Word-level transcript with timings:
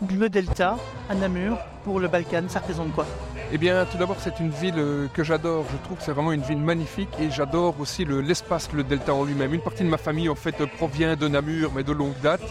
le 0.00 0.28
delta 0.28 0.76
à 1.08 1.14
Namur 1.14 1.58
pour 1.84 2.00
le 2.00 2.08
Balkan, 2.08 2.44
ça 2.48 2.60
représente 2.60 2.92
quoi 2.92 3.06
eh 3.52 3.58
bien, 3.58 3.84
tout 3.84 3.96
d'abord, 3.96 4.16
c'est 4.18 4.40
une 4.40 4.50
ville 4.50 4.74
euh, 4.76 5.06
que 5.14 5.22
j'adore. 5.22 5.64
Je 5.70 5.76
trouve 5.84 5.98
que 5.98 6.02
c'est 6.02 6.10
vraiment 6.10 6.32
une 6.32 6.42
ville 6.42 6.58
magnifique 6.58 7.08
et 7.20 7.30
j'adore 7.30 7.76
aussi 7.78 8.04
l'espace, 8.04 8.68
le, 8.72 8.82
delta 8.82 9.14
en 9.14 9.22
lui-même. 9.22 9.54
Une 9.54 9.60
partie 9.60 9.84
de 9.84 9.88
ma 9.88 9.98
famille, 9.98 10.28
en 10.28 10.34
fait, 10.34 10.56
provient 10.76 11.14
de 11.14 11.28
Namur, 11.28 11.70
mais 11.72 11.84
de 11.84 11.92
longue 11.92 12.18
date. 12.20 12.42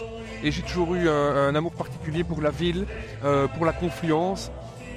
Et 0.42 0.50
j'ai 0.50 0.62
toujours 0.62 0.94
eu 0.94 1.06
un, 1.10 1.54
amour 1.54 1.72
particulier 1.72 2.24
pour 2.24 2.40
la 2.40 2.50
ville, 2.50 2.86
euh, 3.24 3.46
pour 3.46 3.66
la 3.66 3.72
confluence. 3.72 4.50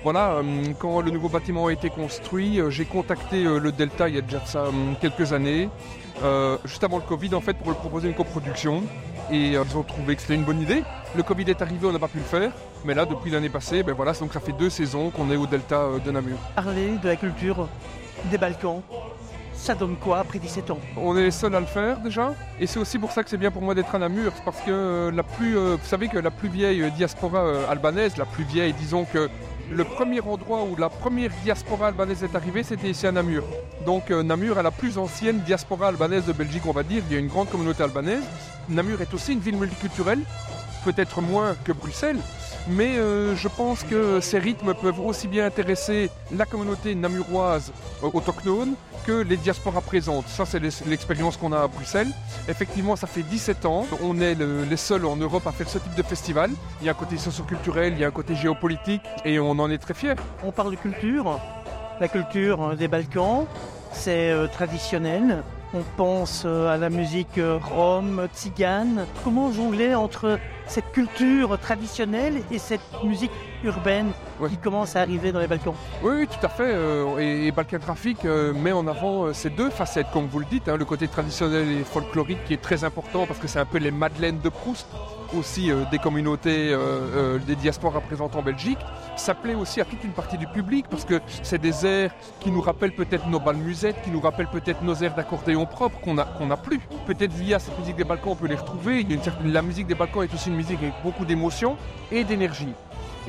Voilà, 0.03 0.35
euh, 0.35 0.43
quand 0.79 1.01
le 1.01 1.11
nouveau 1.11 1.27
bâtiment 1.27 1.67
a 1.67 1.73
été 1.73 1.89
construit, 1.89 2.61
j'ai 2.69 2.85
contacté 2.85 3.43
le 3.43 3.71
Delta 3.73 4.07
il 4.07 4.15
y 4.15 4.19
a 4.19 4.21
déjà 4.21 4.39
ça 4.45 4.65
quelques 5.01 5.33
années, 5.33 5.69
juste 6.63 6.83
avant 6.85 6.97
le 6.97 7.03
Covid 7.03 7.35
en 7.35 7.41
fait, 7.41 7.55
pour 7.55 7.71
lui 7.71 7.77
proposer 7.77 8.07
une 8.07 8.15
coproduction. 8.15 8.83
Et 9.31 9.51
ils 9.51 9.77
ont 9.77 9.83
trouvé 9.83 10.15
que 10.15 10.21
c'était 10.21 10.35
une 10.35 10.43
bonne 10.43 10.61
idée. 10.61 10.83
Le 11.15 11.23
Covid 11.23 11.43
est 11.49 11.61
arrivé, 11.61 11.85
on 11.87 11.91
n'a 11.91 11.99
pas 11.99 12.07
pu 12.07 12.17
le 12.17 12.23
faire. 12.23 12.51
Mais 12.85 12.93
là, 12.93 13.05
depuis 13.05 13.29
l'année 13.29 13.49
passée, 13.49 13.83
ben 13.83 13.93
voilà, 13.93 14.13
donc 14.13 14.33
ça 14.33 14.39
fait 14.39 14.53
deux 14.53 14.69
saisons 14.69 15.09
qu'on 15.09 15.29
est 15.29 15.35
au 15.35 15.45
delta 15.45 15.81
euh, 15.81 15.99
de 15.99 16.11
Namur. 16.11 16.37
Parler 16.55 16.97
de 17.01 17.07
la 17.07 17.15
culture 17.15 17.67
des 18.31 18.37
Balkans, 18.37 18.81
ça 19.53 19.75
donne 19.75 19.97
quoi 19.97 20.19
après 20.19 20.39
17 20.39 20.71
ans? 20.71 20.79
On 20.97 21.15
est 21.17 21.23
les 21.23 21.31
seuls 21.31 21.53
à 21.53 21.59
le 21.59 21.65
faire 21.65 21.99
déjà. 21.99 22.33
Et 22.59 22.65
c'est 22.65 22.79
aussi 22.79 22.97
pour 22.97 23.11
ça 23.11 23.23
que 23.23 23.29
c'est 23.29 23.37
bien 23.37 23.51
pour 23.51 23.61
moi 23.61 23.75
d'être 23.75 23.93
à 23.93 23.99
Namur. 23.99 24.31
Parce 24.45 24.61
que 24.61 24.71
euh, 24.71 25.11
la 25.11 25.23
plus, 25.23 25.57
euh, 25.57 25.77
vous 25.79 25.87
savez 25.87 26.07
que 26.07 26.17
la 26.17 26.31
plus 26.31 26.49
vieille 26.49 26.91
diaspora 26.91 27.69
albanaise, 27.69 28.17
la 28.17 28.25
plus 28.25 28.43
vieille, 28.45 28.73
disons 28.73 29.05
que 29.05 29.29
le 29.71 29.83
premier 29.83 30.19
endroit 30.21 30.63
où 30.63 30.75
la 30.75 30.89
première 30.89 31.31
diaspora 31.43 31.87
albanaise 31.87 32.23
est 32.23 32.35
arrivée, 32.35 32.63
c'était 32.63 32.89
ici 32.89 33.05
à 33.05 33.11
Namur. 33.11 33.43
Donc 33.85 34.09
Namur 34.09 34.59
est 34.59 34.63
la 34.63 34.71
plus 34.71 34.97
ancienne 34.97 35.39
diaspora 35.41 35.89
albanaise 35.89 36.25
de 36.25 36.33
Belgique, 36.33 36.63
on 36.65 36.71
va 36.71 36.83
dire. 36.83 37.03
Il 37.09 37.13
y 37.13 37.17
a 37.17 37.19
une 37.19 37.27
grande 37.27 37.49
communauté 37.49 37.83
albanaise. 37.83 38.23
Namur 38.67 39.01
est 39.01 39.13
aussi 39.13 39.33
une 39.33 39.39
ville 39.39 39.57
multiculturelle, 39.57 40.21
peut-être 40.85 41.21
moins 41.21 41.55
que 41.63 41.71
Bruxelles, 41.71 42.19
mais 42.67 42.97
euh, 42.97 43.35
je 43.35 43.47
pense 43.47 43.83
que 43.83 44.19
ces 44.19 44.39
rythmes 44.39 44.73
peuvent 44.73 44.99
aussi 44.99 45.27
bien 45.27 45.45
intéresser 45.45 46.09
la 46.35 46.45
communauté 46.45 46.95
namuroise 46.95 47.71
euh, 48.03 48.09
autochtone 48.13 48.73
que 49.05 49.11
les 49.11 49.37
diasporas 49.37 49.81
présentes. 49.81 50.27
Ça, 50.27 50.45
c'est 50.45 50.59
l'expérience 50.85 51.37
qu'on 51.37 51.51
a 51.51 51.61
à 51.61 51.67
Bruxelles. 51.67 52.09
Effectivement, 52.47 52.95
ça 52.95 53.07
fait 53.07 53.23
17 53.23 53.65
ans. 53.65 53.85
On 54.03 54.19
est 54.19 54.35
les 54.35 54.77
seuls 54.77 55.05
en 55.05 55.15
Europe 55.15 55.47
à 55.47 55.51
faire 55.51 55.69
ce 55.69 55.77
type 55.77 55.95
de 55.95 56.03
festival. 56.03 56.51
Il 56.81 56.85
y 56.85 56.89
a 56.89 56.91
un 56.91 56.95
côté 56.95 57.17
socioculturel, 57.17 57.93
il 57.93 57.99
y 57.99 58.03
a 58.03 58.07
un 58.07 58.11
côté 58.11 58.35
géopolitique, 58.35 59.01
et 59.25 59.39
on 59.39 59.51
en 59.51 59.71
est 59.71 59.77
très 59.77 59.93
fiers. 59.93 60.15
On 60.43 60.51
parle 60.51 60.71
de 60.71 60.75
culture, 60.75 61.39
la 61.99 62.07
culture 62.07 62.75
des 62.75 62.87
Balkans, 62.87 63.45
c'est 63.93 64.31
euh, 64.31 64.47
traditionnel. 64.47 65.43
On 65.73 65.83
pense 65.97 66.45
à 66.45 66.77
la 66.77 66.89
musique 66.89 67.39
rome, 67.71 68.27
tzigane. 68.35 69.05
Comment 69.23 69.51
jongler 69.51 69.93
entre 69.93 70.39
cette 70.69 70.91
culture 70.91 71.59
traditionnelle 71.59 72.41
et 72.51 72.59
cette 72.59 72.81
musique 73.03 73.31
urbaine 73.63 74.11
qui 74.47 74.57
commence 74.57 74.95
à 74.95 75.01
arriver 75.01 75.31
dans 75.31 75.39
les 75.39 75.47
Balkans. 75.47 75.73
Oui, 76.03 76.27
tout 76.27 76.45
à 76.45 76.49
fait. 76.49 76.71
Euh, 76.73 77.17
et, 77.17 77.51
Balkan 77.51 77.79
Graphique 77.79 78.23
euh, 78.25 78.53
met 78.53 78.71
en 78.71 78.87
avant 78.87 79.25
euh, 79.25 79.33
ces 79.33 79.49
deux 79.49 79.69
facettes, 79.69 80.07
comme 80.13 80.27
vous 80.27 80.39
le 80.39 80.45
dites, 80.45 80.69
hein, 80.69 80.77
le 80.77 80.85
côté 80.85 81.07
traditionnel 81.07 81.67
et 81.71 81.83
folklorique 81.83 82.43
qui 82.45 82.53
est 82.53 82.61
très 82.61 82.83
important 82.83 83.25
parce 83.25 83.39
que 83.39 83.47
c'est 83.47 83.59
un 83.59 83.65
peu 83.65 83.79
les 83.79 83.91
madeleines 83.91 84.39
de 84.39 84.49
Proust 84.49 84.87
aussi 85.37 85.69
des 85.91 85.99
communautés, 85.99 86.75
des 87.45 87.55
diasporas 87.55 88.01
présentes 88.01 88.35
en 88.35 88.41
Belgique. 88.41 88.79
Ça 89.15 89.35
plaît 89.35 89.53
aussi 89.53 89.79
à 89.79 89.85
toute 89.85 90.03
une 90.03 90.13
partie 90.13 90.39
du 90.39 90.47
public 90.47 90.87
parce 90.89 91.05
que 91.05 91.21
c'est 91.43 91.61
des 91.61 91.85
airs 91.85 92.11
qui 92.39 92.49
nous 92.49 92.61
rappellent 92.61 92.95
peut-être 92.95 93.27
nos 93.27 93.39
balles 93.39 93.57
musettes, 93.57 94.01
qui 94.03 94.09
nous 94.09 94.21
rappellent 94.21 94.49
peut-être 94.49 94.81
nos 94.81 94.95
airs 94.95 95.13
d'accordéon 95.13 95.67
propres 95.67 95.99
qu'on 95.99 96.15
n'a 96.15 96.23
qu'on 96.23 96.49
a 96.49 96.57
plus. 96.57 96.79
Peut-être 97.05 97.31
via 97.31 97.59
cette 97.59 97.77
musique 97.77 97.95
des 97.95 98.05
Balkans, 98.05 98.31
on 98.31 98.35
peut 98.35 98.47
les 98.47 98.55
retrouver. 98.55 99.05
La 99.45 99.61
musique 99.61 99.85
des 99.85 99.93
Balkans 99.93 100.23
est 100.23 100.33
aussi 100.33 100.49
une 100.49 100.55
musique 100.59 100.79
avec 100.83 100.95
beaucoup 101.03 101.23
d'émotion 101.23 101.77
et 102.11 102.25
d'énergie. 102.25 102.73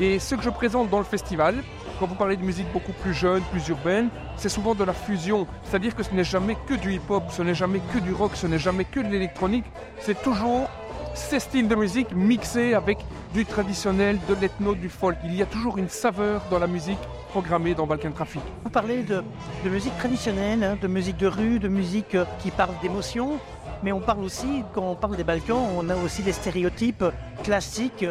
Et 0.01 0.19
ce 0.19 0.35
que 0.35 0.43
je 0.43 0.51
présente 0.51 0.91
dans 0.91 0.99
le 0.99 1.05
festival, 1.05 1.55
quand 1.99 2.07
vous 2.07 2.17
parlez 2.17 2.37
de 2.37 2.43
musique 2.43 2.67
beaucoup 2.73 2.93
plus 3.03 3.15
jeune, 3.15 3.43
plus 3.53 3.69
urbaine, 3.69 4.09
c'est 4.37 4.49
souvent 4.49 4.75
de 4.75 4.83
la 4.83 4.93
fusion. 4.93 5.47
C'est-à-dire 5.63 5.95
que 5.95 6.03
ce 6.03 6.13
n'est 6.13 6.25
jamais 6.25 6.57
que 6.67 6.75
du 6.75 6.95
hip-hop, 6.95 7.25
ce 7.31 7.43
n'est 7.43 7.55
jamais 7.55 7.81
que 7.93 7.99
du 7.99 8.13
rock, 8.13 8.33
ce 8.35 8.49
n'est 8.49 8.59
jamais 8.59 8.85
que 8.85 8.99
de 8.99 9.09
l'électronique. 9.09 9.67
C'est 10.01 10.21
toujours 10.23 10.69
ces 11.15 11.39
styles 11.41 11.69
de 11.69 11.75
musique 11.75 12.13
mixés 12.15 12.75
avec 12.75 12.99
du 13.33 13.45
traditionnel, 13.45 14.19
de 14.29 14.35
l'ethno, 14.35 14.75
du 14.75 14.89
folk. 14.89 15.17
Il 15.25 15.35
y 15.35 15.43
a 15.43 15.47
toujours 15.47 15.79
une 15.79 15.89
saveur 15.89 16.43
dans 16.51 16.59
la 16.59 16.67
musique 16.67 16.99
programmée 17.31 17.75
dans 17.75 17.87
Balkan 17.87 18.11
Traffic. 18.11 18.43
Vous 18.65 18.71
parlez 18.71 19.03
de, 19.03 19.23
musique 19.65 19.97
traditionnelle, 19.99 20.65
hein, 20.65 20.77
de 20.81 20.89
musique 20.89 21.17
de 21.17 21.29
rue, 21.29 21.59
de 21.61 21.69
musique 21.69 22.15
euh, 22.17 22.25
qui 22.41 22.51
parle 22.51 22.75
d'émotion, 22.83 23.39
mais 23.83 23.93
on 23.93 24.01
parle 24.01 24.25
aussi, 24.25 24.65
quand 24.75 24.91
on 24.91 24.95
parle 24.95 25.17
des 25.17 25.25
Balkans, 25.25 25.69
on 25.77 25.89
a 25.89 25.97
aussi 25.97 26.23
les 26.23 26.33
stéréotypes 26.33 27.05
classiques 27.43 28.05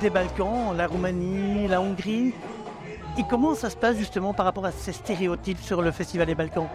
des 0.00 0.10
Balkans, 0.10 0.76
la 0.76 0.86
Roumanie, 0.86 1.66
la 1.66 1.80
Hongrie. 1.80 2.34
Et 3.16 3.22
comment 3.28 3.54
ça 3.54 3.70
se 3.70 3.76
passe 3.76 3.96
justement 3.96 4.34
par 4.34 4.46
rapport 4.46 4.66
à 4.66 4.72
ces 4.72 4.92
stéréotypes 4.92 5.60
sur 5.60 5.82
le 5.82 5.90
Festival 5.90 6.26
des 6.26 6.34
Balkans? 6.34 6.68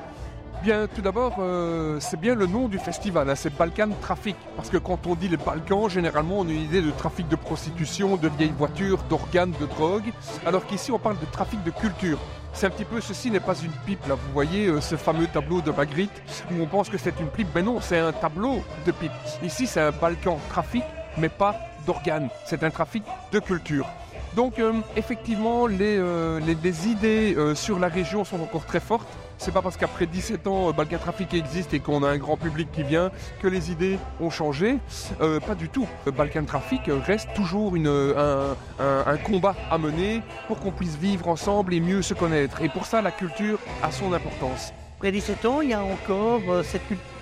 Bien, 0.63 0.87
tout 0.87 1.01
d'abord, 1.01 1.35
euh, 1.39 1.99
c'est 1.99 2.17
bien 2.17 2.35
le 2.35 2.47
nom 2.47 2.69
du 2.69 2.79
festival, 2.79 3.29
hein, 3.29 3.35
c'est 3.35 3.53
Balkan 3.53 3.89
Trafic. 3.99 4.37
Parce 4.55 4.69
que 4.69 4.77
quand 4.77 5.05
on 5.07 5.15
dit 5.15 5.27
les 5.27 5.35
Balkans, 5.35 5.89
généralement, 5.89 6.39
on 6.39 6.47
a 6.47 6.51
une 6.51 6.61
idée 6.61 6.81
de 6.81 6.89
trafic 6.91 7.27
de 7.27 7.35
prostitution, 7.35 8.15
de 8.15 8.29
vieilles 8.29 8.53
voitures, 8.57 9.03
d'organes, 9.09 9.53
de 9.59 9.65
drogue. 9.65 10.13
Alors 10.45 10.65
qu'ici, 10.65 10.89
on 10.93 10.99
parle 10.99 11.19
de 11.19 11.25
trafic 11.25 11.61
de 11.65 11.71
culture. 11.71 12.17
C'est 12.53 12.67
un 12.67 12.69
petit 12.69 12.85
peu, 12.85 13.01
ceci 13.01 13.29
n'est 13.29 13.41
pas 13.41 13.55
une 13.55 13.73
pipe, 13.85 14.07
là, 14.07 14.15
vous 14.15 14.31
voyez 14.31 14.67
euh, 14.67 14.79
ce 14.79 14.95
fameux 14.95 15.27
tableau 15.27 15.59
de 15.59 15.71
Magritte, 15.71 16.21
où 16.49 16.61
on 16.63 16.65
pense 16.65 16.87
que 16.87 16.97
c'est 16.97 17.19
une 17.19 17.27
pipe, 17.27 17.49
mais 17.53 17.61
non, 17.61 17.81
c'est 17.81 17.99
un 17.99 18.13
tableau 18.13 18.63
de 18.85 18.93
pipe. 18.93 19.11
Ici, 19.43 19.67
c'est 19.67 19.81
un 19.81 19.91
Balkan 19.91 20.39
trafic, 20.49 20.85
mais 21.17 21.27
pas 21.27 21.57
d'organes. 21.85 22.29
C'est 22.45 22.63
un 22.63 22.69
trafic 22.69 23.03
de 23.33 23.39
culture. 23.39 23.85
Donc 24.35 24.57
euh, 24.57 24.73
effectivement, 24.95 25.67
les, 25.67 25.97
euh, 25.97 26.39
idées 26.85 27.35
euh, 27.37 27.53
sur 27.53 27.77
la 27.77 27.87
région 27.87 28.23
sont 28.23 28.41
encore 28.41 28.65
très 28.65 28.79
fortes. 28.79 29.07
C'est 29.37 29.51
pas 29.51 29.61
parce 29.61 29.77
qu'après 29.77 30.05
17 30.05 30.47
ans, 30.47 30.71
Balkan 30.71 30.97
Trafic 30.97 31.33
existe 31.33 31.73
et 31.73 31.79
qu'on 31.79 32.01
a 32.03 32.09
un 32.09 32.17
grand 32.17 32.37
public 32.37 32.69
qui 32.71 32.83
vient 32.83 33.11
que 33.41 33.47
les 33.47 33.71
idées 33.71 33.99
ont 34.21 34.29
changé. 34.29 34.77
pas 35.19 35.55
du 35.55 35.67
tout. 35.67 35.87
Balkan 36.15 36.45
Trafic 36.45 36.83
reste 37.05 37.27
toujours 37.35 37.73
un, 37.75 38.55
un, 38.79 39.17
combat 39.17 39.55
à 39.69 39.77
mener 39.77 40.21
pour 40.47 40.59
qu'on 40.59 40.71
puisse 40.71 40.95
vivre 40.95 41.27
ensemble 41.27 41.73
et 41.73 41.81
mieux 41.81 42.01
se 42.01 42.13
connaître. 42.13 42.61
Et 42.61 42.69
pour 42.69 42.85
ça, 42.85 43.01
la 43.01 43.11
culture 43.11 43.59
a 43.81 43.91
son 43.91 44.13
importance. 44.13 44.71
Après 44.95 45.11
17 45.11 45.45
ans, 45.45 45.59
il 45.59 45.71
y 45.71 45.73
a 45.73 45.83
encore 45.83 46.41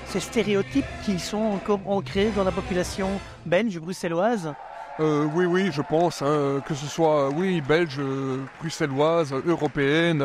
ces 0.05 0.19
stéréotypes 0.19 0.85
qui 1.03 1.17
sont 1.17 1.37
encore 1.37 1.79
ancrés 1.87 2.29
dans 2.35 2.43
la 2.43 2.51
population 2.51 3.09
belge, 3.47 3.79
bruxelloise 3.79 4.53
euh, 5.01 5.25
oui, 5.33 5.45
oui, 5.45 5.71
je 5.71 5.81
pense, 5.81 6.21
hein, 6.21 6.61
que 6.65 6.75
ce 6.75 6.85
soit 6.85 7.29
oui 7.29 7.59
belge, 7.59 7.99
bruxelloise, 8.59 9.33
européenne, 9.47 10.23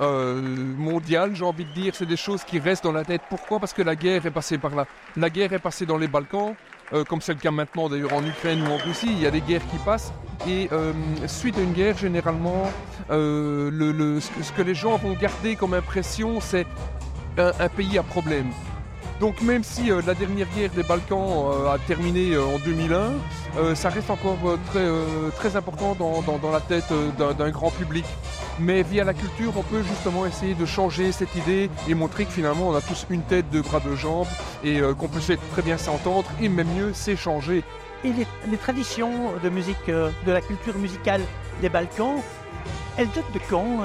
euh, 0.00 0.40
mondiale, 0.78 1.32
j'ai 1.34 1.44
envie 1.44 1.66
de 1.66 1.72
dire, 1.72 1.94
c'est 1.94 2.06
des 2.06 2.16
choses 2.16 2.42
qui 2.42 2.58
restent 2.58 2.84
dans 2.84 2.92
la 2.92 3.04
tête. 3.04 3.20
Pourquoi? 3.28 3.60
Parce 3.60 3.74
que 3.74 3.82
la 3.82 3.96
guerre 3.96 4.24
est 4.24 4.30
passée 4.30 4.56
par 4.56 4.74
là. 4.74 4.86
La 5.16 5.28
guerre 5.28 5.52
est 5.52 5.58
passée 5.58 5.84
dans 5.84 5.98
les 5.98 6.08
Balkans, 6.08 6.54
euh, 6.94 7.04
comme 7.04 7.20
c'est 7.20 7.34
le 7.34 7.38
cas 7.38 7.50
maintenant 7.50 7.90
d'ailleurs 7.90 8.14
en 8.14 8.24
Ukraine 8.24 8.66
ou 8.66 8.72
en 8.72 8.78
Russie, 8.78 9.08
il 9.10 9.20
y 9.20 9.26
a 9.26 9.30
des 9.30 9.42
guerres 9.42 9.66
qui 9.70 9.78
passent. 9.78 10.12
Et 10.48 10.68
suite 11.26 11.58
à 11.58 11.60
une 11.60 11.72
guerre, 11.72 11.96
généralement, 11.96 12.70
le, 13.10 14.18
ce 14.20 14.52
que 14.52 14.62
les 14.62 14.74
gens 14.74 14.96
vont 14.96 15.12
garder 15.12 15.54
comme 15.54 15.74
impression, 15.74 16.40
c'est 16.40 16.66
un 17.38 17.68
pays 17.68 17.98
à 17.98 18.02
problème. 18.02 18.50
Donc 19.24 19.40
même 19.40 19.64
si 19.64 19.90
euh, 19.90 20.02
la 20.06 20.12
dernière 20.12 20.46
guerre 20.54 20.68
des 20.68 20.82
Balkans 20.82 21.46
euh, 21.46 21.72
a 21.72 21.78
terminé 21.78 22.32
euh, 22.34 22.44
en 22.44 22.58
2001, 22.58 23.74
ça 23.74 23.88
reste 23.88 24.10
encore 24.10 24.36
très, 24.66 25.56
important 25.56 25.94
dans, 25.94 26.50
la 26.52 26.60
tête 26.60 26.92
d'un 27.16 27.50
grand 27.50 27.70
public. 27.70 28.04
Mais 28.58 28.82
via 28.82 29.02
la 29.02 29.14
culture, 29.14 29.54
on 29.56 29.62
peut 29.62 29.82
justement 29.82 30.26
essayer 30.26 30.52
de 30.54 30.66
changer 30.66 31.10
cette 31.10 31.34
idée 31.36 31.70
et 31.88 31.94
montrer 31.94 32.26
que 32.26 32.32
finalement 32.32 32.68
on 32.68 32.74
a 32.74 32.82
tous 32.82 33.06
une 33.08 33.22
tête, 33.22 33.48
deux 33.50 33.62
bras, 33.62 33.80
deux 33.80 33.96
jambes 33.96 34.26
et 34.62 34.80
qu'on 34.98 35.08
peut 35.08 35.20
très 35.52 35.62
bien 35.62 35.78
s'entendre 35.78 36.28
et 36.42 36.50
même 36.50 36.68
mieux 36.76 36.92
s'échanger. 36.92 37.62
Et 38.04 38.12
les, 38.12 38.56
traditions 38.58 39.32
de 39.42 39.48
musique, 39.48 39.86
de 39.86 40.32
la 40.32 40.40
culture 40.42 40.76
musicale 40.76 41.22
des 41.62 41.70
Balkans, 41.70 42.20
elle 42.96 43.08
date 43.08 43.32
de 43.32 43.40
quand? 43.50 43.84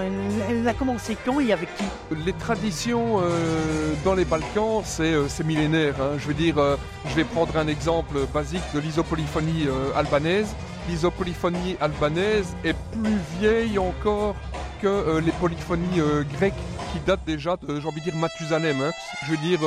Elle, 0.50 0.68
a 0.68 0.74
commencé 0.74 1.18
quand 1.26 1.40
et 1.40 1.52
avec 1.52 1.70
qui? 1.76 1.84
Les 2.26 2.34
traditions 2.34 3.20
euh, 3.20 3.94
dans 4.04 4.14
les 4.14 4.26
Balkans, 4.26 4.82
c'est 4.84 5.14
euh, 5.14 5.28
millénaire. 5.44 5.96
Hein. 6.00 6.18
Je 6.18 6.28
veux 6.28 6.34
dire, 6.34 6.58
euh, 6.58 6.76
je 7.08 7.16
vais 7.16 7.24
prendre 7.24 7.56
un 7.58 7.68
exemple 7.68 8.18
basique 8.34 8.64
de 8.74 8.80
l'isopolyphonie 8.80 9.68
albanaise. 9.96 10.56
L'isopolyphonie 10.88 11.78
albanaise 11.80 12.56
est 12.64 12.76
plus 12.92 13.18
vieille 13.40 13.78
encore 13.80 14.36
que 14.82 15.20
les 15.20 15.32
polyphonies 15.34 16.02
grecques 16.38 16.54
qui 16.94 17.00
datent 17.06 17.26
déjà 17.26 17.58
de, 17.58 17.80
j'ai 17.80 17.88
envie 17.88 18.00
de 18.00 18.06
dire, 18.06 18.16
Mathusalem. 18.16 18.82
Hein. 18.82 18.92
Je 19.26 19.32
veux 19.32 19.38
dire, 19.38 19.60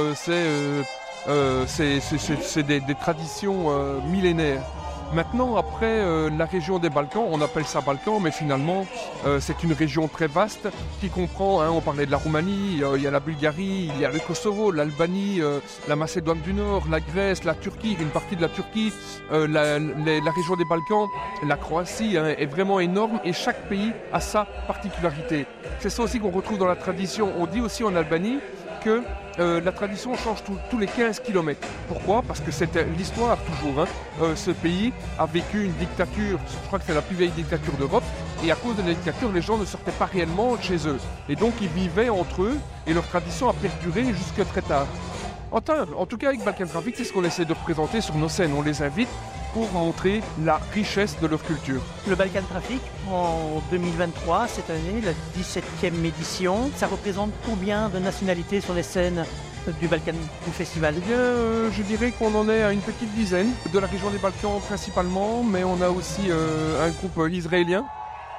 c'est 2.46 2.62
des, 2.62 2.80
des, 2.80 2.94
traditions 2.94 4.00
millénaires. 4.10 4.62
Maintenant, 5.14 5.56
après 5.56 6.00
euh, 6.00 6.30
la 6.38 6.46
région 6.46 6.78
des 6.78 6.88
Balkans, 6.88 7.26
on 7.30 7.42
appelle 7.42 7.66
ça 7.66 7.82
Balkans, 7.82 8.18
mais 8.22 8.30
finalement, 8.30 8.86
euh, 9.26 9.40
c'est 9.40 9.62
une 9.62 9.74
région 9.74 10.08
très 10.08 10.26
vaste 10.26 10.68
qui 11.00 11.10
comprend, 11.10 11.60
hein, 11.60 11.68
on 11.70 11.82
parlait 11.82 12.06
de 12.06 12.10
la 12.10 12.16
Roumanie, 12.16 12.82
euh, 12.82 12.96
il 12.96 13.02
y 13.02 13.06
a 13.06 13.10
la 13.10 13.20
Bulgarie, 13.20 13.90
il 13.94 14.00
y 14.00 14.06
a 14.06 14.10
le 14.10 14.18
Kosovo, 14.18 14.70
l'Albanie, 14.70 15.40
la 15.86 15.96
Macédoine 15.96 16.40
du 16.40 16.54
Nord, 16.54 16.84
la 16.90 17.00
Grèce, 17.00 17.44
la 17.44 17.54
Turquie, 17.54 17.94
une 18.00 18.08
partie 18.08 18.36
de 18.36 18.40
la 18.40 18.48
Turquie, 18.48 18.90
la, 19.30 19.74
région 20.34 20.56
des 20.56 20.64
Balkans, 20.64 21.08
la 21.46 21.56
Croatie 21.56 22.16
hein, 22.16 22.34
est 22.38 22.46
vraiment 22.46 22.80
énorme 22.80 23.20
et 23.22 23.34
chaque 23.34 23.68
pays 23.68 23.92
a 24.12 24.20
sa 24.20 24.46
particularité. 24.66 25.46
C'est 25.80 25.90
ça 25.90 26.04
aussi 26.04 26.20
qu'on 26.20 26.30
retrouve 26.30 26.58
dans 26.58 26.66
la 26.66 26.76
tradition. 26.76 27.32
On 27.38 27.46
dit 27.46 27.60
aussi 27.60 27.84
en 27.84 27.94
Albanie 27.96 28.38
que 28.82 29.02
euh, 29.38 29.60
la 29.60 29.72
tradition 29.72 30.14
change 30.16 30.42
tous 30.70 30.78
les 30.78 30.86
15 30.86 31.20
km. 31.20 31.60
Pourquoi? 31.88 32.22
Parce 32.22 32.40
que 32.40 32.50
c'est 32.50 32.74
l'histoire 32.96 33.38
toujours. 33.44 33.82
Hein. 33.82 33.86
Euh, 34.20 34.36
ce 34.36 34.50
pays 34.50 34.92
a 35.18 35.26
vécu 35.26 35.64
une 35.64 35.72
dictature, 35.72 36.38
je 36.46 36.66
crois 36.66 36.78
que 36.78 36.84
c'est 36.86 36.94
la 36.94 37.02
plus 37.02 37.16
vieille 37.16 37.30
dictature 37.30 37.72
d'Europe, 37.74 38.04
et 38.44 38.52
à 38.52 38.56
cause 38.56 38.76
de 38.76 38.82
la 38.82 38.94
dictature, 38.94 39.32
les 39.32 39.42
gens 39.42 39.56
ne 39.56 39.64
sortaient 39.64 39.92
pas 39.92 40.06
réellement 40.06 40.60
chez 40.60 40.86
eux. 40.86 40.98
Et 41.28 41.36
donc 41.36 41.54
ils 41.60 41.68
vivaient 41.68 42.10
entre 42.10 42.42
eux, 42.42 42.58
et 42.86 42.92
leur 42.92 43.06
tradition 43.06 43.48
a 43.48 43.52
perduré 43.52 44.04
jusque 44.04 44.46
très 44.48 44.62
tard. 44.62 44.86
En 45.52 46.06
tout 46.06 46.16
cas, 46.16 46.28
avec 46.28 46.42
Balkan 46.42 46.66
Traffic, 46.66 46.94
c'est 46.96 47.04
ce 47.04 47.12
qu'on 47.12 47.24
essaie 47.24 47.44
de 47.44 47.52
représenter 47.52 48.00
sur 48.00 48.16
nos 48.16 48.30
scènes. 48.30 48.54
On 48.54 48.62
les 48.62 48.82
invite 48.82 49.08
pour 49.52 49.70
montrer 49.72 50.22
la 50.44 50.60
richesse 50.72 51.16
de 51.20 51.26
leur 51.26 51.42
culture. 51.42 51.80
Le 52.08 52.14
Balkan 52.14 52.42
Traffic, 52.48 52.80
en 53.10 53.62
2023, 53.70 54.48
cette 54.48 54.70
année, 54.70 55.00
la 55.04 55.12
17e 55.40 56.04
édition, 56.04 56.70
ça 56.76 56.86
représente 56.86 57.30
combien 57.46 57.88
de 57.88 57.98
nationalités 57.98 58.60
sur 58.60 58.74
les 58.74 58.82
scènes 58.82 59.24
du 59.80 59.88
Balkan 59.88 60.12
du 60.46 60.52
festival? 60.52 60.94
Eh 60.96 61.00
bien, 61.00 61.16
euh, 61.16 61.70
Je 61.72 61.82
dirais 61.82 62.12
qu'on 62.18 62.34
en 62.34 62.48
est 62.48 62.62
à 62.62 62.72
une 62.72 62.80
petite 62.80 63.12
dizaine, 63.14 63.50
de 63.72 63.78
la 63.78 63.86
région 63.86 64.10
des 64.10 64.18
Balkans 64.18 64.60
principalement, 64.66 65.42
mais 65.42 65.64
on 65.64 65.80
a 65.80 65.90
aussi 65.90 66.30
euh, 66.30 66.86
un 66.86 66.90
groupe 66.90 67.30
israélien 67.32 67.84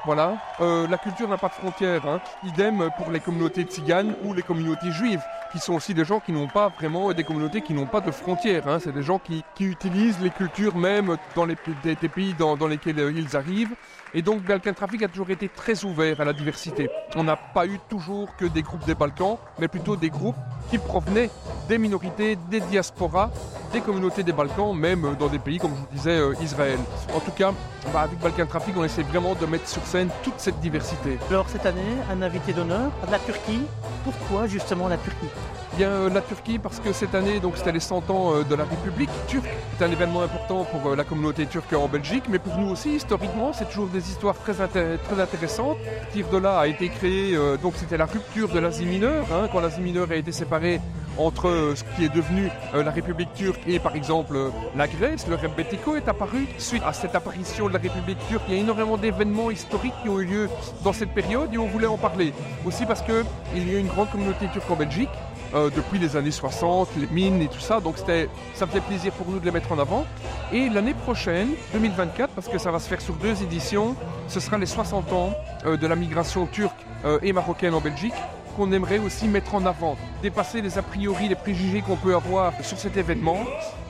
voilà. 0.05 0.38
Euh, 0.59 0.88
la 0.88 0.97
culture 0.97 1.27
n'a 1.27 1.38
pas 1.38 1.47
de 1.47 1.53
frontières. 1.53 2.05
Hein. 2.07 2.19
Idem 2.44 2.89
pour 2.97 3.09
les 3.11 3.19
communautés 3.19 3.63
tziganes 3.63 4.15
ou 4.23 4.33
les 4.33 4.41
communautés 4.41 4.91
juives, 4.91 5.21
qui 5.51 5.59
sont 5.59 5.73
aussi 5.73 5.94
des 5.94 6.03
gens 6.03 6.19
qui 6.19 6.31
n'ont 6.31 6.47
pas 6.47 6.69
vraiment 6.69 7.13
des 7.13 7.23
communautés 7.23 7.61
qui 7.61 7.73
n'ont 7.73 7.85
pas 7.85 8.01
de 8.01 8.11
frontières. 8.11 8.67
Hein. 8.67 8.79
C'est 8.79 8.91
des 8.91 9.03
gens 9.03 9.19
qui, 9.19 9.44
utilisent 9.59 10.19
les 10.19 10.29
cultures 10.29 10.75
même 10.75 11.17
dans 11.35 11.45
les 11.45 11.55
des, 11.83 11.95
pays 11.95 12.33
dans, 12.33 12.55
lesquels 12.67 13.00
euh, 13.00 13.13
ils 13.15 13.35
arrivent. 13.38 13.75
Et 14.15 14.21
donc 14.21 14.44
Balkan 14.44 14.74
Traffic 14.74 15.01
a 15.01 15.07
toujours 15.07 15.31
été 15.31 15.50
très 15.50 15.83
ouvert 15.83 16.21
à 16.21 16.25
la 16.25 16.33
diversité. 16.33 16.88
On 17.15 17.24
n'a 17.24 17.36
pas 17.36 17.65
eu 17.65 17.80
toujours 17.89 18.36
que 18.36 18.45
des 18.45 18.62
groupes 18.62 18.86
des 18.86 18.94
Balkans, 18.94 19.38
mais 19.57 19.68
plutôt 19.68 19.95
des 19.95 20.12
groupes 20.12 20.36
qui 20.69 20.77
provenaient 20.77 21.31
des 21.68 21.80
minorités, 21.80 22.38
des 22.50 22.60
diasporas, 22.60 23.31
des 23.71 23.81
communautés 23.81 24.21
des 24.21 24.31
Balkans, 24.31 24.77
même 24.77 25.15
dans 25.18 25.27
des 25.27 25.39
pays 25.39 25.57
comme 25.57 25.71
je 25.71 25.80
vous 25.80 25.98
disais 25.98 26.19
euh, 26.19 26.36
Israël. 26.42 26.77
En 27.15 27.19
tout 27.21 27.31
cas, 27.31 27.54
bah, 27.92 28.01
avec 28.01 28.19
Balkan 28.19 28.45
Traffic, 28.45 28.75
on 28.77 28.83
essaie 28.83 29.01
vraiment 29.01 29.33
de 29.33 29.48
mettre 29.48 29.68
sur 29.68 29.83
scène 29.83 30.10
toute 30.21 30.38
cette 30.38 30.60
diversité. 30.60 31.18
Alors 31.31 31.50
cette 31.50 31.65
année, 31.65 31.81
un 32.12 32.21
invité 32.21 32.54
d'honneur, 32.54 32.92
la 33.10 33.19
Turquie. 33.19 33.62
Pourquoi 34.04 34.45
justement 34.45 34.88
la 34.88 34.98
Turquie? 34.98 35.30
Bien 35.78 35.90
euh, 35.90 36.10
la 36.10 36.22
Turquie 36.22 36.60
parce 36.60 36.80
que 36.80 36.94
cette 36.94 37.16
année 37.16 37.40
donc 37.40 37.58
c'était 37.58 37.72
les 37.72 37.80
100 37.80 38.12
ans 38.12 38.36
euh, 38.36 38.44
de 38.44 38.54
la 38.54 38.64
République 38.64 39.10
turque. 39.28 39.50
C'est 39.78 39.86
un 39.86 39.92
événement 39.92 40.22
important 40.22 40.66
pour 40.66 40.96
la 40.96 41.04
communauté 41.04 41.48
turque 41.48 41.74
en 41.74 41.88
Belgique, 41.88 42.25
mais 42.30 42.38
pour 42.38 42.56
nous 42.58 42.70
aussi 42.70 42.92
historiquement 42.92 43.54
c'est 43.54 43.66
toujours 43.66 43.88
des 43.88 44.08
histoires 44.08 44.36
très, 44.36 44.54
très 44.54 45.20
intéressantes. 45.20 45.78
Tir 46.12 46.28
de 46.30 46.38
là 46.38 46.60
a 46.60 46.68
été 46.68 46.90
créé 46.90 47.36
donc 47.62 47.74
c'était 47.75 47.98
la 47.98 48.06
rupture 48.06 48.50
de 48.50 48.60
l'Asie 48.60 48.86
mineure 48.86 49.25
hein, 49.34 49.48
quand 49.52 49.62
l'Asie 49.62 49.81
mineure 49.81 50.12
a 50.12 50.16
été 50.16 50.31
séparée 50.31 50.80
entre 51.18 51.74
ce 51.75 51.84
qui 51.96 52.06
est 52.06 52.14
devenu 52.14 52.50
la 52.74 52.90
République 52.92 53.34
turque 53.34 53.62
et 53.68 53.80
par 53.80 53.96
exemple 53.96 54.38
la 54.75 54.88
Grèce, 54.88 55.28
le 55.28 55.36
Rebetiko 55.36 55.96
est 55.96 56.08
apparu. 56.08 56.48
Suite 56.58 56.84
à 56.86 56.94
cette 56.94 57.16
apparition 57.16 57.68
de 57.68 57.74
la 57.74 57.80
République 57.80 58.18
turque, 58.28 58.44
il 58.48 58.56
y 58.56 58.58
a 58.58 58.62
énormément 58.62 58.98
d'événements 58.98 59.52
historiques 59.52 59.94
qui 60.02 60.10
ont 60.10 60.20
eu 60.20 60.25
lieu 60.25 60.50
dans 60.84 60.94
cette 60.94 61.14
période 61.14 61.54
et 61.54 61.58
on 61.58 61.68
voulait 61.68 61.88
en 61.88 61.98
parler. 61.98 62.34
Aussi 62.66 62.86
parce 62.86 63.02
qu'il 63.02 63.68
y 63.68 63.75
a 63.75 63.80
une 63.80 63.88
grande 63.88 64.10
communauté 64.12 64.48
turque 64.54 64.70
en 64.70 64.75
Belgique. 64.75 65.10
Euh, 65.53 65.69
depuis 65.69 66.00
les 66.00 66.15
années 66.15 66.31
60, 66.31 66.89
les 66.97 67.07
mines 67.07 67.39
et 67.41 67.47
tout 67.47 67.59
ça, 67.59 67.79
donc 67.79 67.97
ça 68.00 68.65
faisait 68.65 68.81
plaisir 68.81 69.11
pour 69.13 69.29
nous 69.29 69.39
de 69.39 69.45
les 69.45 69.51
mettre 69.51 69.71
en 69.71 69.77
avant. 69.77 70.05
Et 70.51 70.67
l'année 70.67 70.95
prochaine, 70.95 71.50
2024, 71.73 72.33
parce 72.33 72.47
que 72.47 72.57
ça 72.57 72.71
va 72.71 72.79
se 72.79 72.89
faire 72.89 73.01
sur 73.01 73.13
deux 73.15 73.44
éditions, 73.44 73.95
ce 74.27 74.39
sera 74.39 74.57
les 74.57 74.65
60 74.65 75.13
ans 75.13 75.31
euh, 75.65 75.77
de 75.77 75.85
la 75.85 75.95
migration 75.95 76.47
turque 76.47 76.73
euh, 77.05 77.19
et 77.21 77.33
marocaine 77.33 77.75
en 77.75 77.81
Belgique 77.81 78.15
qu'on 78.57 78.71
aimerait 78.71 79.00
aussi 79.00 79.27
mettre 79.27 79.55
en 79.55 79.65
avant, 79.65 79.97
dépasser 80.21 80.61
les 80.61 80.77
a 80.77 80.83
priori, 80.83 81.27
les 81.27 81.35
préjugés 81.35 81.81
qu'on 81.81 81.95
peut 81.95 82.13
avoir 82.13 82.53
sur 82.61 82.77
cet 82.77 82.97
événement 82.97 83.39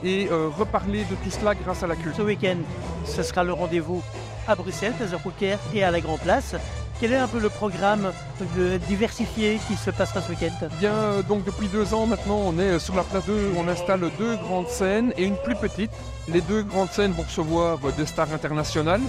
et 0.02 0.26
reparler 0.30 1.00
de 1.00 1.14
tout 1.16 1.30
cela 1.30 1.54
grâce 1.54 1.82
à 1.82 1.86
la 1.86 1.96
culture. 1.96 2.16
Ce 2.16 2.22
week-end, 2.22 2.56
ce 3.04 3.22
sera 3.22 3.44
le 3.44 3.52
rendez-vous 3.52 4.02
à 4.48 4.54
Bruxelles, 4.54 4.94
Plaza 4.96 5.18
Poker 5.18 5.58
et 5.74 5.84
à 5.84 5.90
la 5.90 6.00
Grand 6.00 6.16
Place. 6.16 6.54
Quel 7.00 7.12
est 7.12 7.16
un 7.16 7.28
peu 7.28 7.40
le 7.40 7.48
programme 7.48 8.12
diversifié 8.88 9.58
qui 9.68 9.76
se 9.76 9.90
passera 9.90 10.20
ce 10.20 10.30
week-end? 10.30 10.68
Bien, 10.78 10.92
euh, 10.92 11.22
donc 11.22 11.44
depuis 11.44 11.68
deux 11.68 11.92
ans 11.92 12.06
maintenant, 12.06 12.40
on 12.44 12.58
est 12.58 12.78
sur 12.78 12.94
la 12.94 13.02
place 13.02 13.24
2, 13.26 13.52
on 13.56 13.68
installe 13.68 14.10
deux 14.18 14.36
grandes 14.36 14.68
scènes 14.68 15.12
et 15.16 15.24
une 15.24 15.36
plus 15.36 15.56
petite. 15.56 15.90
Les 16.28 16.40
deux 16.40 16.62
grandes 16.62 16.90
scènes 16.90 17.12
vont 17.12 17.24
recevoir 17.24 17.78
des 17.96 18.06
stars 18.06 18.32
internationales, 18.32 19.02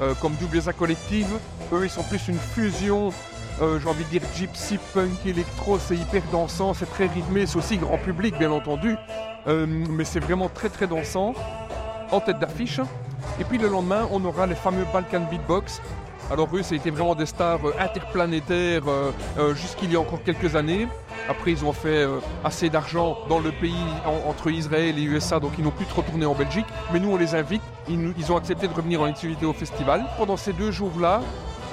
euh, 0.00 0.14
comme 0.20 0.34
Doubleza 0.34 0.72
Collective. 0.72 1.28
Eux, 1.72 1.84
ils 1.84 1.90
sont 1.90 2.02
plus 2.02 2.28
une 2.28 2.38
fusion 2.38 3.12
euh, 3.60 3.78
j'ai 3.78 3.88
envie 3.88 4.04
de 4.04 4.08
dire 4.08 4.22
gypsy 4.34 4.78
punk 4.94 5.26
électro, 5.26 5.78
c'est 5.78 5.96
hyper 5.96 6.22
dansant, 6.32 6.72
c'est 6.74 6.90
très 6.90 7.06
rythmé, 7.06 7.46
c'est 7.46 7.58
aussi 7.58 7.76
grand 7.76 7.98
public 7.98 8.36
bien 8.38 8.50
entendu, 8.50 8.96
euh, 9.46 9.66
mais 9.66 10.04
c'est 10.04 10.20
vraiment 10.20 10.48
très 10.48 10.68
très 10.68 10.86
dansant, 10.86 11.34
en 12.10 12.20
tête 12.20 12.38
d'affiche. 12.38 12.80
Et 13.40 13.44
puis 13.44 13.58
le 13.58 13.68
lendemain, 13.68 14.08
on 14.10 14.24
aura 14.24 14.46
les 14.46 14.54
fameux 14.54 14.86
Balkan 14.92 15.26
Beatbox. 15.30 15.80
Alors 16.32 16.48
eux, 16.54 16.60
été 16.60 16.90
vraiment 16.90 17.14
des 17.14 17.26
stars 17.26 17.60
euh, 17.64 17.74
interplanétaires 17.78 18.84
jusqu'il 19.54 19.92
y 19.92 19.96
a 19.96 20.00
encore 20.00 20.22
quelques 20.24 20.56
années. 20.56 20.88
Après, 21.28 21.52
ils 21.52 21.64
ont 21.64 21.72
fait 21.72 22.04
assez 22.42 22.68
d'argent 22.70 23.18
dans 23.28 23.38
le 23.38 23.52
pays 23.52 23.86
entre 24.26 24.50
Israël 24.50 24.98
et 24.98 25.02
USA, 25.02 25.38
donc 25.38 25.52
ils 25.58 25.64
n'ont 25.64 25.70
plus 25.70 25.86
de 25.86 25.92
retourner 25.92 26.26
en 26.26 26.34
Belgique. 26.34 26.66
Mais 26.92 26.98
nous, 26.98 27.12
on 27.12 27.16
les 27.16 27.34
invite. 27.34 27.62
Ils, 27.88 28.32
ont 28.32 28.36
accepté 28.36 28.68
de 28.68 28.72
revenir 28.74 29.02
en 29.02 29.04
activité 29.04 29.44
au 29.44 29.52
festival. 29.52 30.04
Pendant 30.16 30.36
ces 30.36 30.52
deux 30.52 30.70
jours-là, 30.70 31.20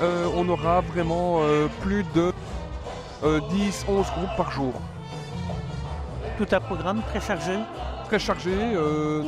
euh, 0.02 0.28
on 0.36 0.48
aura 0.50 0.82
vraiment 0.82 1.40
euh, 1.42 1.68
plus 1.82 2.04
de 2.16 2.34
10-11 3.24 3.26
euh, 3.26 3.40
groupes 3.90 4.36
par 4.38 4.52
jour. 4.52 4.74
Tout 6.38 6.48
un 6.52 6.60
programme 6.60 7.02
très 7.10 7.20
chargé 7.20 7.54
très 8.10 8.20
chargé, 8.20 8.52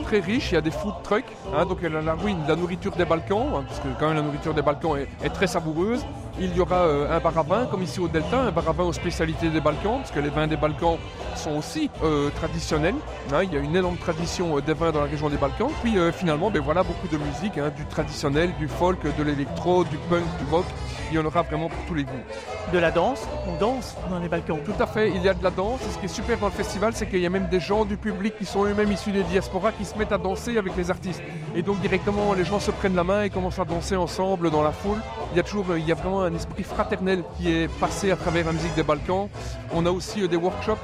très 0.05 0.19
riche. 0.19 0.51
Il 0.51 0.55
y 0.55 0.57
a 0.57 0.61
des 0.61 0.71
food 0.71 0.95
trucks, 1.03 1.23
hein, 1.55 1.65
donc 1.65 1.77
il 1.81 1.91
y 1.91 1.95
a 1.95 2.01
la, 2.01 2.15
la 2.47 2.55
nourriture 2.55 2.95
des 2.95 3.05
Balkans, 3.05 3.47
hein, 3.55 3.63
parce 3.67 3.79
que 3.79 3.87
quand 3.99 4.07
même 4.07 4.17
la 4.17 4.23
nourriture 4.23 4.55
des 4.55 4.63
Balkans 4.63 4.97
est 4.97 5.29
très 5.29 5.45
savoureuse. 5.45 6.03
Il 6.39 6.55
y 6.55 6.59
aura 6.59 6.87
euh, 6.87 7.15
un 7.15 7.19
bar 7.19 7.37
à 7.37 7.43
vin, 7.43 7.65
comme 7.65 7.83
ici 7.83 7.99
au 7.99 8.07
Delta, 8.07 8.39
un 8.39 8.51
bar 8.51 8.67
à 8.67 8.71
vin 8.71 8.85
aux 8.85 8.93
spécialités 8.93 9.49
des 9.49 9.61
Balkans, 9.61 9.97
parce 9.97 10.11
que 10.11 10.19
les 10.19 10.29
vins 10.29 10.47
des 10.47 10.55
Balkans 10.55 10.97
sont 11.35 11.57
aussi 11.57 11.89
euh, 12.03 12.29
traditionnels. 12.31 12.95
Hein. 13.31 13.43
il 13.43 13.53
y 13.53 13.57
a 13.57 13.59
une 13.59 13.75
énorme 13.75 13.97
tradition 13.97 14.57
euh, 14.57 14.61
des 14.61 14.73
vins 14.73 14.91
dans 14.91 15.01
la 15.01 15.07
région 15.07 15.29
des 15.29 15.37
Balkans. 15.37 15.69
Puis 15.83 15.93
finalement, 16.13 16.49
ben 16.49 16.61
voilà, 16.61 16.81
beaucoup 16.83 17.07
de 17.07 17.17
musique, 17.17 17.59
du 17.75 17.85
traditionnel, 17.85 18.51
du 18.57 18.67
folk, 18.67 18.99
de 19.17 19.23
l'électro, 19.23 19.83
du 19.83 19.97
punk, 20.09 20.23
du 20.39 20.49
rock. 20.49 20.65
Il 21.11 21.15
y 21.15 21.19
en 21.19 21.25
aura 21.25 21.41
vraiment 21.41 21.67
pour 21.67 21.83
tous 21.87 21.93
les 21.93 22.05
goûts. 22.05 22.11
De 22.71 22.79
la 22.79 22.89
danse 22.89 23.27
On 23.45 23.57
danse 23.57 23.97
dans 24.09 24.19
les 24.19 24.29
Balkans 24.29 24.59
Tout 24.63 24.81
à 24.81 24.87
fait, 24.87 25.09
il 25.09 25.21
y 25.21 25.27
a 25.27 25.33
de 25.33 25.43
la 25.43 25.49
danse. 25.49 25.81
Et 25.81 25.91
ce 25.91 25.97
qui 25.97 26.05
est 26.05 26.15
super 26.15 26.37
dans 26.37 26.45
le 26.45 26.53
festival, 26.53 26.93
c'est 26.95 27.05
qu'il 27.05 27.19
y 27.19 27.25
a 27.25 27.29
même 27.29 27.49
des 27.49 27.59
gens 27.59 27.83
du 27.83 27.97
public 27.97 28.37
qui 28.37 28.45
sont 28.45 28.63
eux-mêmes 28.63 28.91
issus 28.91 29.11
des 29.11 29.23
diasporas 29.23 29.73
qui 29.73 29.83
se 29.83 29.97
mettent 29.97 30.13
à 30.13 30.17
danser 30.17 30.57
avec 30.57 30.77
les 30.77 30.89
artistes. 30.89 31.21
Et 31.53 31.63
donc 31.63 31.81
directement, 31.81 32.33
les 32.33 32.45
gens 32.45 32.61
se 32.61 32.71
prennent 32.71 32.95
la 32.95 33.03
main 33.03 33.23
et 33.23 33.29
commencent 33.29 33.59
à 33.59 33.65
danser 33.65 33.97
ensemble 33.97 34.51
dans 34.51 34.63
la 34.63 34.71
foule. 34.71 34.99
Il 35.33 35.37
y 35.37 35.39
a 35.41 35.43
toujours, 35.43 35.65
il 35.77 35.85
y 35.85 35.91
a 35.91 35.95
vraiment 35.95 36.21
un 36.21 36.33
esprit 36.33 36.63
fraternel 36.63 37.23
qui 37.37 37.51
est 37.51 37.67
passé 37.79 38.11
à 38.11 38.15
travers 38.15 38.45
la 38.45 38.53
musique 38.53 38.75
des 38.75 38.83
Balkans. 38.83 39.27
On 39.73 39.85
a 39.85 39.91
aussi 39.91 40.21
euh, 40.21 40.27
des 40.27 40.37
workshops, 40.37 40.79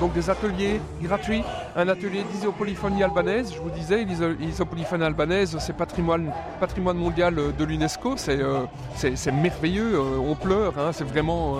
donc 0.00 0.12
des 0.12 0.30
ateliers 0.30 0.80
gratuits. 1.02 1.42
Un 1.76 1.88
atelier 1.88 2.24
d'isopolyphonie 2.32 3.02
albanaise, 3.02 3.52
je 3.54 3.60
vous 3.60 3.70
disais, 3.70 4.04
l'isopolyphonie 4.38 5.04
albanaise, 5.04 5.56
c'est 5.60 5.76
patrimoine, 5.76 6.32
patrimoine 6.60 6.96
mondial 6.96 7.38
euh, 7.38 7.52
de 7.52 7.64
l'UNESCO. 7.64 8.16
C'est 8.16 8.40
euh, 8.40 9.32
merveilleux, 9.32 9.98
on 10.00 10.34
pleure, 10.34 10.78
hein. 10.78 10.90
c'est 10.92 11.04
vraiment 11.04 11.58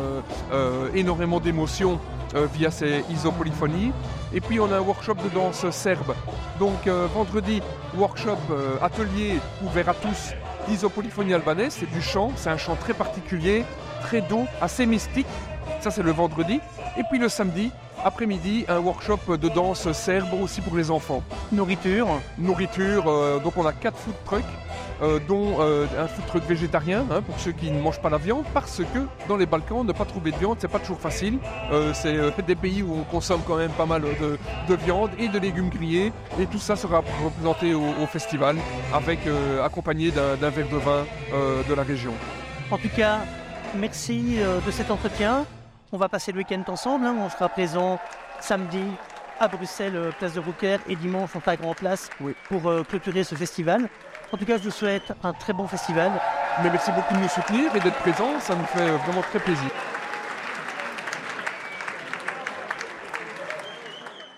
énormément 0.94 1.40
d'émotions 1.40 1.98
via 2.54 2.70
ces 2.70 3.04
isopolyphonies. 3.10 3.92
Et 4.32 4.40
puis 4.40 4.60
on 4.60 4.70
a 4.72 4.76
un 4.76 4.80
workshop 4.80 5.14
de 5.14 5.28
danse 5.34 5.68
serbe. 5.70 6.14
Donc 6.58 6.86
vendredi, 6.86 7.60
workshop, 7.96 8.38
atelier 8.80 9.38
ouvert 9.64 9.88
à 9.88 9.94
tous 9.94 10.34
l'isopolyphonie 10.68 11.34
albanaise, 11.34 11.76
c'est 11.78 11.90
du 11.90 12.00
chant, 12.00 12.32
c'est 12.36 12.50
un 12.50 12.56
chant 12.56 12.76
très 12.76 12.94
particulier, 12.94 13.64
très 14.02 14.20
doux, 14.20 14.46
assez 14.60 14.86
mystique. 14.86 15.26
Ça, 15.80 15.90
c'est 15.90 16.02
le 16.02 16.12
vendredi. 16.12 16.60
Et 16.96 17.02
puis 17.10 17.18
le 17.18 17.28
samedi, 17.28 17.70
après-midi, 18.04 18.64
un 18.68 18.78
workshop 18.78 19.36
de 19.36 19.48
danse 19.48 19.90
serbe 19.92 20.34
aussi 20.40 20.60
pour 20.60 20.76
les 20.76 20.90
enfants. 20.90 21.22
Nourriture 21.50 22.08
Nourriture, 22.38 23.08
euh, 23.08 23.38
donc 23.38 23.56
on 23.56 23.66
a 23.66 23.72
quatre 23.72 23.98
food 23.98 24.14
trucks. 24.24 24.42
euh, 25.02 25.18
dont 25.26 25.56
euh, 25.58 25.86
un 25.98 26.06
food 26.06 26.26
truck 26.26 26.44
végétarien 26.44 27.04
hein, 27.10 27.22
pour 27.22 27.38
ceux 27.40 27.50
qui 27.50 27.72
ne 27.72 27.80
mangent 27.80 28.00
pas 28.00 28.10
la 28.10 28.18
viande, 28.18 28.44
parce 28.54 28.82
que 28.94 29.00
dans 29.28 29.36
les 29.36 29.46
Balkans, 29.46 29.84
ne 29.84 29.92
pas 29.92 30.04
trouver 30.04 30.30
de 30.30 30.36
viande, 30.36 30.58
c'est 30.60 30.70
pas 30.70 30.78
toujours 30.78 31.00
facile. 31.00 31.38
c'est 31.92 32.16
des 32.46 32.54
pays 32.54 32.82
où 32.82 32.94
on 32.94 33.02
consomme 33.04 33.40
quand 33.46 33.56
même 33.56 33.72
pas 33.72 33.86
mal 33.86 34.02
de, 34.02 34.74
viande 34.74 35.10
et 35.18 35.28
de 35.28 35.38
légumes 35.38 35.70
grillés, 35.70 36.12
et 36.38 36.46
tout 36.46 36.58
ça 36.58 36.76
sera 36.76 37.02
représenté 37.24 37.74
au, 37.74 38.06
festival, 38.06 38.56
avec 38.94 39.20
accompagné 39.64 40.10
d'un 40.10 40.50
verre 40.50 40.68
de 40.68 40.76
vin 40.76 41.04
de 41.68 41.74
la 41.74 41.82
région. 41.82 42.12
En 42.70 42.78
tout 42.78 42.90
cas, 42.96 43.20
merci 43.74 44.36
de 44.66 44.70
cet 44.70 44.90
entretien. 44.90 45.44
On 45.94 45.98
va 45.98 46.08
passer 46.08 46.32
le 46.32 46.38
week-end 46.38 46.62
ensemble. 46.68 47.04
Hein. 47.04 47.14
On 47.20 47.28
sera 47.28 47.50
présent 47.50 47.98
samedi 48.40 48.82
à 49.38 49.46
Bruxelles, 49.46 49.94
euh, 49.94 50.10
place 50.10 50.32
de 50.32 50.40
Rouquer, 50.40 50.78
et 50.88 50.96
dimanche, 50.96 51.28
on 51.34 51.40
fera 51.40 51.54
Grand 51.56 51.74
Place 51.74 52.08
pour 52.48 52.66
euh, 52.70 52.82
clôturer 52.82 53.24
ce 53.24 53.34
festival. 53.34 53.90
En 54.32 54.38
tout 54.38 54.46
cas, 54.46 54.56
je 54.56 54.62
vous 54.62 54.70
souhaite 54.70 55.12
un 55.22 55.34
très 55.34 55.52
bon 55.52 55.66
festival. 55.66 56.10
Mais 56.62 56.70
merci 56.70 56.90
beaucoup 56.92 57.12
de 57.12 57.20
nous 57.20 57.28
soutenir 57.28 57.76
et 57.76 57.80
d'être 57.80 57.98
présent, 57.98 58.40
ça 58.40 58.54
nous 58.54 58.64
fait 58.64 58.88
vraiment 58.88 59.20
très 59.20 59.38
plaisir. 59.38 59.70